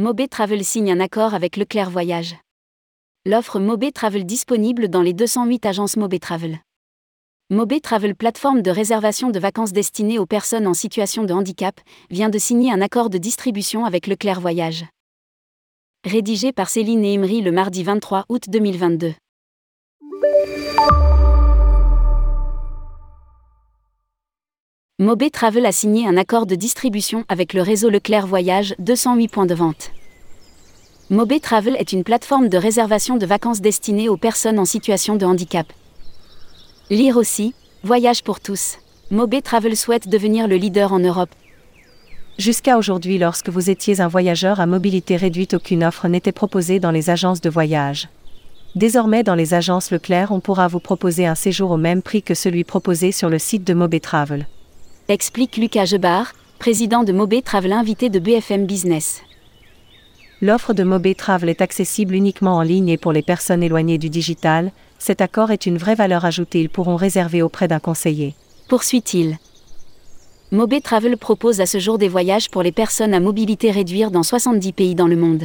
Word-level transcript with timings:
Mobé 0.00 0.28
Travel 0.28 0.64
signe 0.64 0.92
un 0.92 1.00
accord 1.00 1.34
avec 1.34 1.56
Leclerc 1.56 1.90
Voyage. 1.90 2.36
L'offre 3.26 3.58
Mobé 3.58 3.90
Travel 3.90 4.24
disponible 4.24 4.86
dans 4.86 5.02
les 5.02 5.12
208 5.12 5.66
agences 5.66 5.96
Mobé 5.96 6.20
Travel. 6.20 6.60
Mobé 7.50 7.80
Travel, 7.80 8.14
plateforme 8.14 8.62
de 8.62 8.70
réservation 8.70 9.30
de 9.30 9.40
vacances 9.40 9.72
destinée 9.72 10.20
aux 10.20 10.24
personnes 10.24 10.68
en 10.68 10.74
situation 10.74 11.24
de 11.24 11.34
handicap, 11.34 11.80
vient 12.10 12.28
de 12.28 12.38
signer 12.38 12.70
un 12.70 12.80
accord 12.80 13.10
de 13.10 13.18
distribution 13.18 13.84
avec 13.84 14.06
Leclerc 14.06 14.40
Voyage. 14.40 14.84
Rédigé 16.04 16.52
par 16.52 16.68
Céline 16.68 17.04
et 17.04 17.14
Emery 17.14 17.40
le 17.40 17.50
mardi 17.50 17.82
23 17.82 18.26
août 18.28 18.44
2022. 18.46 19.14
Mobé 25.00 25.30
Travel 25.30 25.64
a 25.64 25.70
signé 25.70 26.08
un 26.08 26.16
accord 26.16 26.44
de 26.44 26.56
distribution 26.56 27.24
avec 27.28 27.52
le 27.54 27.62
réseau 27.62 27.88
Leclerc 27.88 28.26
Voyage, 28.26 28.74
208 28.80 29.28
points 29.28 29.46
de 29.46 29.54
vente. 29.54 29.92
Mobé 31.08 31.38
Travel 31.38 31.76
est 31.78 31.92
une 31.92 32.02
plateforme 32.02 32.48
de 32.48 32.58
réservation 32.58 33.16
de 33.16 33.24
vacances 33.24 33.60
destinée 33.60 34.08
aux 34.08 34.16
personnes 34.16 34.58
en 34.58 34.64
situation 34.64 35.14
de 35.14 35.24
handicap. 35.24 35.72
Lire 36.90 37.16
aussi, 37.16 37.54
Voyage 37.84 38.24
pour 38.24 38.40
tous. 38.40 38.78
Mobé 39.12 39.40
Travel 39.40 39.76
souhaite 39.76 40.08
devenir 40.08 40.48
le 40.48 40.56
leader 40.56 40.92
en 40.92 40.98
Europe. 40.98 41.30
Jusqu'à 42.36 42.76
aujourd'hui, 42.76 43.18
lorsque 43.18 43.50
vous 43.50 43.70
étiez 43.70 44.00
un 44.00 44.08
voyageur 44.08 44.58
à 44.58 44.66
mobilité 44.66 45.14
réduite, 45.14 45.54
aucune 45.54 45.84
offre 45.84 46.08
n'était 46.08 46.32
proposée 46.32 46.80
dans 46.80 46.90
les 46.90 47.08
agences 47.08 47.40
de 47.40 47.50
voyage. 47.50 48.08
Désormais, 48.74 49.22
dans 49.22 49.36
les 49.36 49.54
agences 49.54 49.92
Leclerc, 49.92 50.32
on 50.32 50.40
pourra 50.40 50.66
vous 50.66 50.80
proposer 50.80 51.24
un 51.24 51.36
séjour 51.36 51.70
au 51.70 51.76
même 51.76 52.02
prix 52.02 52.24
que 52.24 52.34
celui 52.34 52.64
proposé 52.64 53.12
sur 53.12 53.30
le 53.30 53.38
site 53.38 53.62
de 53.62 53.74
Mobé 53.74 54.00
Travel 54.00 54.48
explique 55.08 55.56
Lucas 55.56 55.86
Gebard, 55.86 56.34
président 56.58 57.02
de 57.02 57.12
Mobé 57.12 57.40
Travel 57.40 57.72
invité 57.72 58.10
de 58.10 58.18
BFM 58.18 58.66
Business. 58.66 59.22
L'offre 60.42 60.74
de 60.74 60.84
Mobé 60.84 61.14
Travel 61.14 61.48
est 61.48 61.62
accessible 61.62 62.14
uniquement 62.14 62.56
en 62.56 62.62
ligne 62.62 62.90
et 62.90 62.98
pour 62.98 63.12
les 63.12 63.22
personnes 63.22 63.62
éloignées 63.62 63.96
du 63.96 64.10
digital, 64.10 64.70
cet 64.98 65.22
accord 65.22 65.50
est 65.50 65.64
une 65.64 65.78
vraie 65.78 65.94
valeur 65.94 66.26
ajoutée, 66.26 66.60
ils 66.60 66.68
pourront 66.68 66.96
réserver 66.96 67.40
auprès 67.40 67.68
d'un 67.68 67.80
conseiller. 67.80 68.34
Poursuit-il. 68.68 69.38
Mobé 70.52 70.82
Travel 70.82 71.16
propose 71.16 71.62
à 71.62 71.66
ce 71.66 71.78
jour 71.78 71.96
des 71.96 72.08
voyages 72.08 72.50
pour 72.50 72.62
les 72.62 72.72
personnes 72.72 73.14
à 73.14 73.20
mobilité 73.20 73.70
réduite 73.70 74.10
dans 74.10 74.22
70 74.22 74.72
pays 74.74 74.94
dans 74.94 75.08
le 75.08 75.16
monde. 75.16 75.44